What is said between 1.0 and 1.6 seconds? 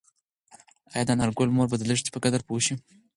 د انارګل